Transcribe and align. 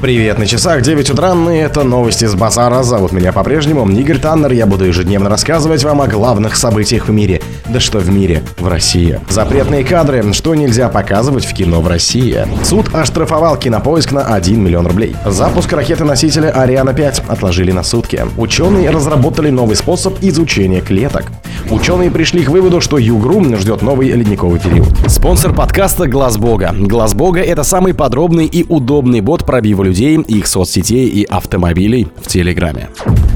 Привет, 0.00 0.38
на 0.38 0.46
часах 0.46 0.80
9 0.80 1.10
утра, 1.10 1.34
и 1.52 1.56
это 1.56 1.84
новости 1.84 2.24
с 2.24 2.34
базара. 2.34 2.82
Зовут 2.82 3.12
меня 3.12 3.32
по-прежнему 3.32 3.86
Игорь 3.86 4.16
Таннер. 4.16 4.52
Я 4.52 4.64
буду 4.64 4.86
ежедневно 4.86 5.28
рассказывать 5.28 5.84
вам 5.84 6.00
о 6.00 6.06
главных 6.06 6.56
событиях 6.56 7.08
в 7.08 7.12
мире. 7.12 7.42
Да 7.68 7.80
что 7.80 7.98
в 7.98 8.08
мире, 8.08 8.42
в 8.56 8.66
России. 8.66 9.20
Запретные 9.28 9.84
кадры, 9.84 10.32
что 10.32 10.54
нельзя 10.54 10.88
показывать 10.88 11.44
в 11.44 11.52
кино 11.52 11.82
в 11.82 11.86
России. 11.86 12.46
Суд 12.64 12.94
оштрафовал 12.94 13.58
кинопоиск 13.58 14.12
на 14.12 14.24
1 14.34 14.58
миллион 14.58 14.86
рублей. 14.86 15.14
Запуск 15.26 15.70
ракеты-носителя 15.70 16.50
Ариана-5 16.50 17.24
отложили 17.28 17.70
на 17.70 17.82
сутки. 17.82 18.24
Ученые 18.38 18.88
разработали 18.88 19.50
новый 19.50 19.76
способ 19.76 20.16
изучения 20.22 20.80
клеток. 20.80 21.24
Ученые 21.70 22.10
пришли 22.10 22.44
к 22.44 22.48
выводу, 22.48 22.80
что 22.80 22.98
Югру 22.98 23.40
ждет 23.56 23.82
новый 23.82 24.08
ледниковый 24.08 24.60
период. 24.60 24.88
Спонсор 25.06 25.54
подкаста 25.54 26.06
Глаз 26.06 26.36
Бога. 26.36 26.74
Глаз 26.78 27.14
Бога 27.14 27.40
это 27.40 27.62
самый 27.62 27.94
подробный 27.94 28.46
и 28.46 28.64
удобный 28.68 29.20
бот 29.20 29.44
пробива 29.44 29.82
людей, 29.82 30.16
их 30.16 30.46
соцсетей 30.46 31.08
и 31.08 31.24
автомобилей 31.24 32.08
в 32.20 32.26
Телеграме. 32.28 32.88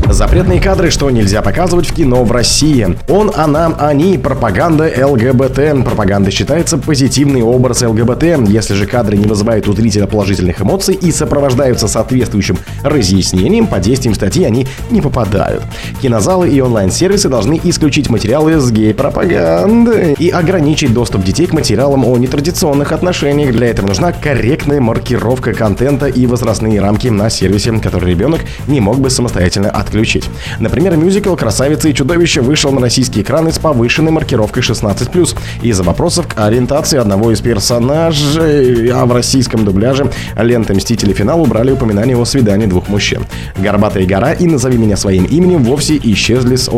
Запретные 0.08 0.60
кадры, 0.60 0.90
что 0.90 1.10
нельзя 1.10 1.40
показывать 1.40 1.86
в 1.86 1.94
кино 1.94 2.24
в 2.24 2.30
России. 2.30 2.96
Он, 3.08 3.32
она, 3.34 3.74
они, 3.78 4.18
пропаганда 4.18 4.92
ЛГБТ. 4.96 5.84
Пропаганда 5.84 6.30
считается 6.30 6.76
позитивный 6.76 7.42
образ 7.42 7.82
ЛГБТ. 7.82 8.48
Если 8.48 8.74
же 8.74 8.86
кадры 8.86 9.16
не 9.16 9.24
вызывают 9.24 9.66
у 9.66 9.72
зрителя 9.72 10.06
положительных 10.06 10.60
эмоций 10.60 10.94
и 10.94 11.10
сопровождаются 11.10 11.88
соответствующим 11.88 12.58
разъяснением, 12.82 13.66
по 13.66 13.78
действиям 13.78 14.14
статьи 14.14 14.44
они 14.44 14.66
не 14.90 15.00
попадают. 15.00 15.62
Кинозалы 16.02 16.50
и 16.50 16.60
онлайн-сервисы 16.60 17.28
должны 17.28 17.58
исключить 17.64 18.10
материалы 18.14 18.60
с 18.60 18.70
гей-пропаганды 18.70 20.14
и 20.20 20.28
ограничить 20.30 20.94
доступ 20.94 21.24
детей 21.24 21.46
к 21.46 21.52
материалам 21.52 22.04
о 22.04 22.16
нетрадиционных 22.16 22.92
отношениях. 22.92 23.50
Для 23.50 23.66
этого 23.66 23.88
нужна 23.88 24.12
корректная 24.12 24.80
маркировка 24.80 25.52
контента 25.52 26.06
и 26.06 26.24
возрастные 26.26 26.80
рамки 26.80 27.08
на 27.08 27.28
сервисе, 27.28 27.72
который 27.80 28.10
ребенок 28.10 28.42
не 28.68 28.80
мог 28.80 29.00
бы 29.00 29.10
самостоятельно 29.10 29.68
отключить. 29.68 30.30
Например, 30.60 30.96
мюзикл 30.96 31.34
«Красавица 31.34 31.88
и 31.88 31.94
чудовище» 31.94 32.40
вышел 32.40 32.70
на 32.70 32.80
российские 32.80 33.24
экраны 33.24 33.50
с 33.50 33.58
повышенной 33.58 34.12
маркировкой 34.12 34.62
16+, 34.62 35.36
из-за 35.62 35.82
вопросов 35.82 36.28
к 36.28 36.38
ориентации 36.38 37.00
одного 37.00 37.32
из 37.32 37.40
персонажей, 37.40 38.90
а 38.90 39.06
в 39.06 39.12
российском 39.12 39.64
дубляже 39.64 40.08
ленты 40.36 40.74
«Мстители. 40.74 41.12
Финал» 41.12 41.42
убрали 41.42 41.72
упоминание 41.72 42.16
о 42.16 42.24
свидании 42.24 42.66
двух 42.66 42.88
мужчин. 42.88 43.26
«Горбатая 43.58 44.06
гора» 44.06 44.34
и 44.34 44.46
«Назови 44.46 44.78
меня 44.78 44.96
своим 44.96 45.24
именем» 45.24 45.64
вовсе 45.64 45.98
исчезли 46.00 46.54
с 46.54 46.68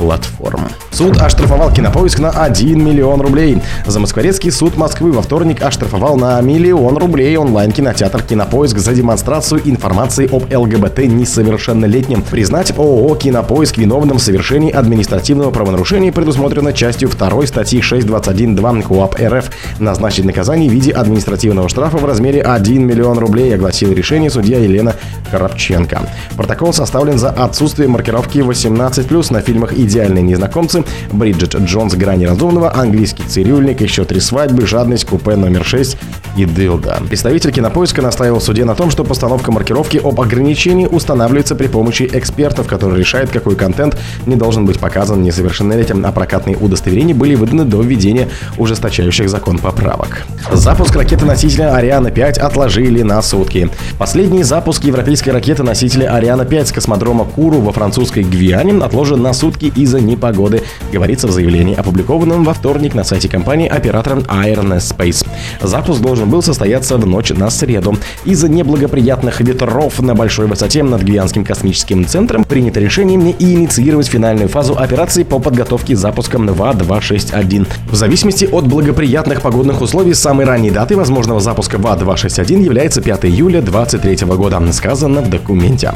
онлайн-платформ. 0.00 0.68
Суд 0.90 1.18
оштрафовал 1.18 1.72
кинопоиск 1.72 2.18
на 2.18 2.30
1 2.30 2.84
миллион 2.84 3.20
рублей. 3.20 3.58
Замоскворецкий 3.86 4.50
суд 4.50 4.76
Москвы 4.76 5.12
во 5.12 5.22
вторник 5.22 5.62
оштрафовал 5.62 6.16
на 6.16 6.40
миллион 6.40 6.96
рублей 6.98 7.36
онлайн-кинотеатр 7.36 8.22
«Кинопоиск» 8.22 8.78
за 8.78 8.92
демонстрацию 8.92 9.60
информации 9.64 10.28
об 10.30 10.52
ЛГБТ 10.52 10.98
несовершеннолетним. 11.06 12.22
Признать 12.22 12.72
ООО 12.76 13.14
«Кинопоиск» 13.14 13.78
виновным 13.78 14.18
в 14.18 14.22
совершении 14.22 14.70
административного 14.70 15.50
правонарушения 15.50 16.12
предусмотрено 16.12 16.72
частью 16.72 17.08
2 17.08 17.46
статьи 17.46 17.80
6.21.2 17.80 18.82
КОАП 18.82 19.16
РФ. 19.20 19.50
Назначить 19.78 20.24
наказание 20.24 20.68
в 20.68 20.72
виде 20.72 20.92
административного 20.92 21.68
штрафа 21.68 21.98
в 21.98 22.04
размере 22.04 22.42
1 22.42 22.86
миллион 22.86 23.18
рублей, 23.18 23.54
огласил 23.54 23.92
решение 23.92 24.30
судья 24.30 24.58
Елена 24.58 24.94
Коробченко. 25.30 26.00
Протокол 26.36 26.72
составлен 26.72 27.18
за 27.18 27.30
отсутствие 27.30 27.88
маркировки 27.88 28.38
18+, 28.38 29.32
на 29.32 29.40
фильмах 29.40 29.72
«Идеальные 29.90 30.22
незнакомцы», 30.22 30.84
«Бриджит 31.10 31.56
Джонс. 31.56 31.94
Грани 31.94 32.24
разумного», 32.24 32.72
«Английский 32.72 33.24
цирюльник», 33.24 33.80
«Еще 33.80 34.04
три 34.04 34.20
свадьбы», 34.20 34.64
«Жадность», 34.64 35.04
«Купе 35.04 35.34
номер 35.34 35.62
6» 35.62 35.96
и 36.36 36.44
«Дылда». 36.46 37.02
Представитель 37.08 37.52
кинопоиска 37.52 38.02
настаивал 38.02 38.40
в 38.40 38.42
суде 38.42 38.64
на 38.64 38.74
том, 38.74 38.90
что 38.90 39.04
постановка 39.04 39.52
маркировки 39.52 40.00
об 40.02 40.20
ограничении 40.20 40.86
устанавливается 40.86 41.54
при 41.54 41.66
помощи 41.66 42.08
экспертов, 42.12 42.66
которые 42.66 42.98
решают, 42.98 43.30
какой 43.30 43.56
контент 43.56 43.96
не 44.26 44.36
должен 44.36 44.66
быть 44.66 44.78
показан 44.78 45.22
несовершеннолетним, 45.22 46.06
а 46.06 46.12
прокатные 46.12 46.56
удостоверения 46.56 47.14
были 47.14 47.34
выданы 47.34 47.64
до 47.64 47.82
введения 47.82 48.28
ужесточающих 48.58 49.28
закон 49.28 49.58
поправок. 49.58 50.22
Запуск 50.52 50.96
ракеты-носителя 50.96 51.74
Ариана-5 51.74 52.38
отложили 52.38 53.02
на 53.02 53.20
сутки. 53.22 53.68
Последний 53.98 54.42
запуск 54.42 54.84
европейской 54.84 55.30
ракеты-носителя 55.30 56.14
Ариана-5 56.14 56.66
с 56.66 56.72
космодрома 56.72 57.24
Куру 57.24 57.60
во 57.60 57.72
французской 57.72 58.22
Гвиане 58.22 58.70
отложен 58.82 59.22
на 59.22 59.32
сутки 59.32 59.72
из-за 59.74 60.00
непогоды, 60.00 60.62
говорится 60.92 61.26
в 61.26 61.30
заявлении, 61.30 61.74
опубликованном 61.74 62.44
во 62.44 62.54
вторник 62.54 62.94
на 62.94 63.04
сайте 63.04 63.28
компании 63.28 63.68
оператором 63.68 64.20
Iron 64.20 64.76
Space. 64.78 65.26
Запуск 65.62 66.00
должен 66.00 66.19
был 66.26 66.42
состояться 66.42 66.96
в 66.96 67.06
ночь 67.06 67.30
на 67.30 67.50
среду. 67.50 67.96
Из-за 68.24 68.48
неблагоприятных 68.48 69.40
ветров 69.40 70.00
на 70.00 70.14
большой 70.14 70.46
высоте 70.46 70.82
над 70.82 71.02
Гвианским 71.02 71.44
космическим 71.44 72.06
центром 72.06 72.44
принято 72.44 72.80
решение 72.80 73.16
не 73.16 73.36
инициировать 73.38 74.08
финальную 74.08 74.48
фазу 74.48 74.76
операции 74.76 75.22
по 75.22 75.38
подготовке 75.38 75.96
запуска 75.96 76.38
ВА-261. 76.38 77.66
В 77.90 77.94
зависимости 77.94 78.48
от 78.50 78.66
благоприятных 78.66 79.42
погодных 79.42 79.80
условий, 79.80 80.14
самой 80.14 80.46
ранней 80.46 80.70
датой 80.70 80.96
возможного 80.96 81.40
запуска 81.40 81.78
ВА-261 81.78 82.62
является 82.62 83.00
5 83.00 83.24
июля 83.26 83.62
2023 83.62 84.26
года, 84.26 84.60
сказано 84.72 85.20
в 85.20 85.30
документе. 85.30 85.92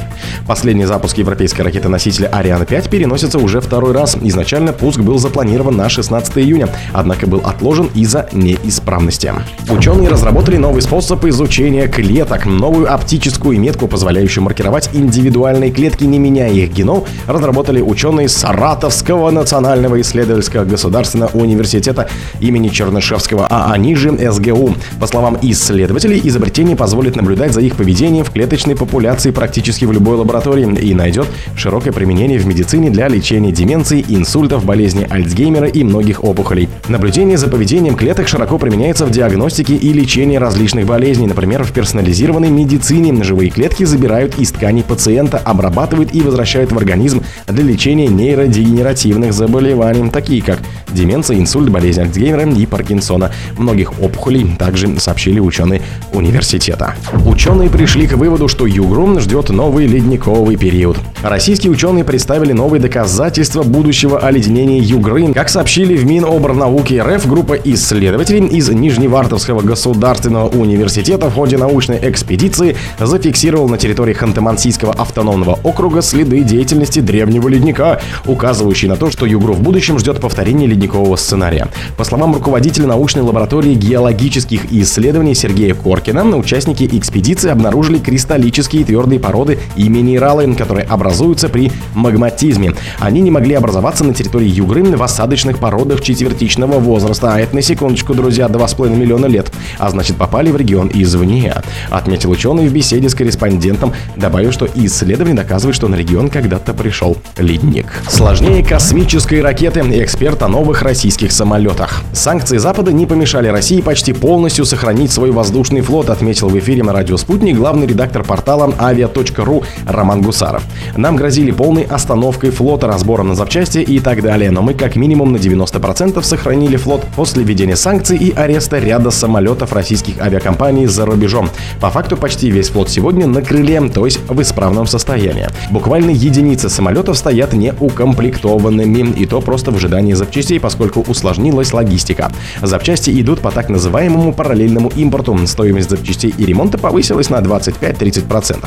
Последний 0.46 0.84
запуск 0.84 1.18
европейской 1.18 1.62
ракеты-носителя 1.62 2.28
Ариана-5 2.28 2.88
переносится 2.88 3.38
уже 3.38 3.60
второй 3.60 3.92
раз. 3.92 4.16
Изначально 4.22 4.72
пуск 4.72 5.00
был 5.00 5.18
запланирован 5.18 5.76
на 5.76 5.88
16 5.88 6.38
июня, 6.38 6.68
однако 6.92 7.26
был 7.26 7.40
отложен 7.44 7.90
из-за 7.94 8.28
неисправности. 8.32 9.32
Ученые 9.68 10.08
разработали 10.14 10.58
новый 10.58 10.80
способ 10.80 11.24
изучения 11.24 11.88
клеток, 11.88 12.46
новую 12.46 12.92
оптическую 12.92 13.58
метку, 13.58 13.88
позволяющую 13.88 14.44
маркировать 14.44 14.88
индивидуальные 14.92 15.72
клетки, 15.72 16.04
не 16.04 16.20
меняя 16.20 16.52
их 16.52 16.72
геном, 16.72 17.02
разработали 17.26 17.80
ученые 17.80 18.28
Саратовского 18.28 19.32
национального 19.32 20.00
исследовательского 20.00 20.64
государственного 20.66 21.36
университета 21.36 22.08
имени 22.38 22.68
Чернышевского, 22.68 23.48
а 23.50 23.72
они 23.72 23.96
же 23.96 24.16
СГУ. 24.30 24.76
По 25.00 25.08
словам 25.08 25.36
исследователей, 25.42 26.20
изобретение 26.22 26.76
позволит 26.76 27.16
наблюдать 27.16 27.52
за 27.52 27.60
их 27.60 27.74
поведением 27.74 28.24
в 28.24 28.30
клеточной 28.30 28.76
популяции 28.76 29.32
практически 29.32 29.84
в 29.84 29.90
любой 29.90 30.16
лаборатории 30.16 30.64
и 30.80 30.94
найдет 30.94 31.26
широкое 31.56 31.92
применение 31.92 32.38
в 32.38 32.46
медицине 32.46 32.88
для 32.88 33.08
лечения 33.08 33.50
деменции, 33.50 34.04
инсультов, 34.08 34.64
болезни 34.64 35.08
Альцгеймера 35.10 35.66
и 35.66 35.82
многих 35.82 36.22
опухолей. 36.22 36.68
Наблюдение 36.88 37.36
за 37.36 37.48
поведением 37.48 37.96
клеток 37.96 38.28
широко 38.28 38.58
применяется 38.58 39.06
в 39.06 39.10
диагностике 39.10 39.74
и 39.74 39.92
лечении 40.04 40.36
различных 40.36 40.84
болезней, 40.84 41.26
например, 41.26 41.64
в 41.64 41.72
персонализированной 41.72 42.50
медицине. 42.50 43.24
Живые 43.24 43.48
клетки 43.48 43.84
забирают 43.84 44.38
из 44.38 44.50
тканей 44.52 44.82
пациента, 44.82 45.38
обрабатывают 45.38 46.14
и 46.14 46.20
возвращают 46.20 46.72
в 46.72 46.76
организм 46.76 47.22
для 47.46 47.64
лечения 47.64 48.08
нейродегенеративных 48.08 49.32
заболеваний, 49.32 50.10
такие 50.10 50.42
как 50.42 50.58
деменция, 50.92 51.38
инсульт, 51.38 51.70
болезнь 51.70 52.02
Альцгеймера 52.02 52.46
и 52.50 52.66
Паркинсона. 52.66 53.30
Многих 53.56 53.98
опухолей 54.02 54.46
также 54.58 55.00
сообщили 55.00 55.40
ученые 55.40 55.80
университета. 56.12 56.94
Ученые 57.24 57.70
пришли 57.70 58.06
к 58.06 58.12
выводу, 58.12 58.46
что 58.46 58.66
Югру 58.66 59.18
ждет 59.20 59.48
новый 59.48 59.86
ледниковый 59.86 60.56
период. 60.56 60.98
Российские 61.22 61.72
ученые 61.72 62.04
представили 62.04 62.52
новые 62.52 62.80
доказательства 62.82 63.62
будущего 63.62 64.18
оледенения 64.18 64.82
Югры. 64.82 65.32
Как 65.32 65.48
сообщили 65.48 65.96
в 65.96 66.04
Миноборнауки 66.04 67.00
РФ, 67.00 67.26
группа 67.26 67.54
исследователей 67.54 68.46
из 68.48 68.68
Нижневартовского 68.68 69.62
государственного 69.94 70.48
университета 70.48 71.30
в 71.30 71.34
ходе 71.34 71.56
научной 71.56 71.98
экспедиции 72.10 72.76
зафиксировал 72.98 73.68
на 73.68 73.78
территории 73.78 74.12
Ханты-Мансийского 74.12 74.92
автономного 74.92 75.60
округа 75.62 76.02
следы 76.02 76.40
деятельности 76.40 76.98
древнего 76.98 77.46
ледника, 77.46 78.00
указывающие 78.26 78.90
на 78.90 78.96
то, 78.96 79.12
что 79.12 79.24
Югру 79.24 79.54
в 79.54 79.60
будущем 79.60 80.00
ждет 80.00 80.20
повторение 80.20 80.66
ледникового 80.68 81.14
сценария. 81.14 81.68
По 81.96 82.02
словам 82.02 82.34
руководителя 82.34 82.88
научной 82.88 83.22
лаборатории 83.22 83.74
геологических 83.74 84.72
исследований 84.72 85.36
Сергея 85.36 85.74
Коркина, 85.74 86.36
участники 86.36 86.88
экспедиции 86.90 87.50
обнаружили 87.50 87.98
кристаллические 87.98 88.84
твердые 88.84 89.20
породы 89.20 89.60
и 89.76 89.88
минералы, 89.88 90.52
которые 90.56 90.86
образуются 90.86 91.48
при 91.48 91.70
магматизме. 91.94 92.74
Они 92.98 93.20
не 93.20 93.30
могли 93.30 93.54
образоваться 93.54 94.02
на 94.02 94.12
территории 94.12 94.48
Югры 94.48 94.82
в 94.82 95.02
осадочных 95.02 95.58
породах 95.58 96.00
четвертичного 96.00 96.80
возраста, 96.80 97.32
а 97.32 97.40
это 97.40 97.54
на 97.54 97.62
секундочку, 97.62 98.12
друзья, 98.14 98.46
2,5 98.46 98.96
миллиона 98.96 99.26
лет, 99.26 99.52
а 99.84 99.90
значит 99.90 100.16
попали 100.16 100.50
в 100.50 100.56
регион 100.56 100.90
извне, 100.92 101.54
отметил 101.90 102.30
ученый 102.30 102.68
в 102.68 102.72
беседе 102.72 103.08
с 103.08 103.14
корреспондентом, 103.14 103.92
добавив, 104.16 104.52
что 104.52 104.66
исследование 104.74 105.36
доказывает, 105.36 105.76
что 105.76 105.88
на 105.88 105.94
регион 105.94 106.30
когда-то 106.30 106.72
пришел 106.72 107.16
ледник. 107.36 107.86
Сложнее 108.08 108.64
космической 108.64 109.40
ракеты 109.42 109.80
эксперт 109.80 110.42
о 110.42 110.48
новых 110.48 110.82
российских 110.82 111.32
самолетах. 111.32 112.02
Санкции 112.12 112.58
Запада 112.58 112.92
не 112.92 113.06
помешали 113.06 113.48
России 113.48 113.80
почти 113.80 114.12
полностью 114.12 114.64
сохранить 114.64 115.12
свой 115.12 115.30
воздушный 115.30 115.82
флот, 115.82 116.08
отметил 116.08 116.48
в 116.48 116.58
эфире 116.58 116.82
на 116.82 116.92
радио 116.92 117.16
«Спутник» 117.16 117.56
главный 117.56 117.86
редактор 117.86 118.24
портала 118.24 118.72
авиа.ру 118.78 119.64
Роман 119.86 120.22
Гусаров. 120.22 120.62
Нам 120.96 121.16
грозили 121.16 121.50
полной 121.50 121.82
остановкой 121.82 122.50
флота, 122.50 122.86
разбором 122.86 123.28
на 123.28 123.34
запчасти 123.34 123.78
и 123.78 124.00
так 124.00 124.22
далее, 124.22 124.50
но 124.50 124.62
мы 124.62 124.72
как 124.74 124.96
минимум 124.96 125.32
на 125.32 125.36
90% 125.36 126.22
сохранили 126.22 126.76
флот 126.76 127.02
после 127.16 127.42
введения 127.44 127.76
санкций 127.76 128.16
и 128.16 128.32
ареста 128.32 128.78
ряда 128.78 129.10
самолетов 129.10 129.73
российских 129.74 130.20
авиакомпаний 130.20 130.86
за 130.86 131.04
рубежом. 131.04 131.50
По 131.80 131.90
факту 131.90 132.16
почти 132.16 132.50
весь 132.50 132.68
флот 132.68 132.88
сегодня 132.88 133.26
на 133.26 133.42
крыле, 133.42 133.80
то 133.88 134.04
есть 134.04 134.20
в 134.28 134.40
исправном 134.40 134.86
состоянии. 134.86 135.48
Буквально 135.70 136.10
единицы 136.10 136.68
самолетов 136.68 137.18
стоят 137.18 137.52
не 137.52 137.72
укомплектованными, 137.78 139.14
и 139.16 139.26
то 139.26 139.40
просто 139.40 139.70
в 139.70 139.76
ожидании 139.76 140.14
запчастей, 140.14 140.60
поскольку 140.60 141.00
усложнилась 141.00 141.72
логистика. 141.72 142.30
Запчасти 142.62 143.10
идут 143.20 143.40
по 143.40 143.50
так 143.50 143.68
называемому 143.68 144.32
параллельному 144.32 144.90
импорту. 144.96 145.38
Стоимость 145.46 145.90
запчастей 145.90 146.34
и 146.36 146.46
ремонта 146.46 146.78
повысилась 146.78 147.30
на 147.30 147.36
25-30%. 147.36 148.64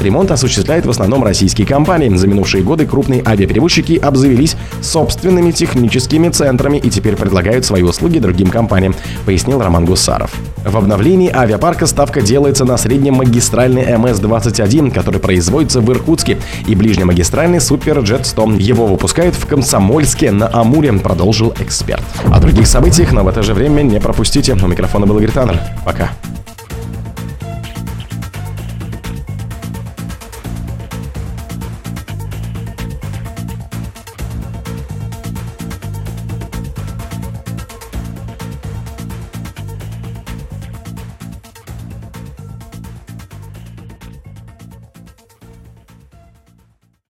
Ремонт 0.00 0.30
осуществляет 0.30 0.86
в 0.86 0.90
основном 0.90 1.24
российские 1.24 1.66
компании. 1.66 2.14
За 2.16 2.26
минувшие 2.26 2.62
годы 2.62 2.86
крупные 2.86 3.22
авиаперевозчики 3.24 3.94
обзавелись 3.94 4.56
собственными 4.82 5.52
техническими 5.52 6.28
центрами 6.28 6.78
и 6.78 6.90
теперь 6.90 7.16
предлагают 7.16 7.64
свои 7.64 7.82
услуги 7.82 8.18
другим 8.18 8.48
компаниям, 8.48 8.94
пояснил 9.24 9.60
Роман 9.60 9.84
Гусаров. 9.84 10.30
В 10.64 10.76
обновлении 10.76 11.30
авиапарка 11.34 11.86
ставка 11.86 12.20
делается 12.20 12.64
на 12.64 12.76
среднемагистральный 12.76 13.82
МС-21, 13.94 14.90
который 14.92 15.20
производится 15.20 15.80
в 15.80 15.90
Иркутске, 15.90 16.38
и 16.66 16.74
ближнемагистральный 16.74 17.60
Суперджет 17.60 18.26
100. 18.26 18.52
Его 18.58 18.86
выпускают 18.86 19.34
в 19.34 19.46
Комсомольске 19.46 20.30
на 20.30 20.50
Амуре, 20.52 20.92
продолжил 20.92 21.54
эксперт. 21.60 22.02
О 22.30 22.40
других 22.40 22.66
событиях, 22.66 23.12
но 23.12 23.22
в 23.22 23.28
это 23.28 23.42
же 23.42 23.54
время 23.54 23.82
не 23.82 24.00
пропустите. 24.00 24.54
У 24.54 24.66
микрофона 24.66 25.06
был 25.06 25.18
Игорь 25.18 25.30
Таннер. 25.30 25.60
Пока. 25.84 26.10